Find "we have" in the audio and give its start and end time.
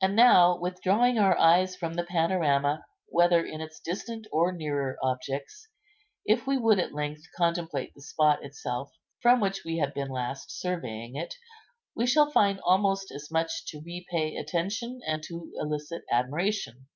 9.66-9.92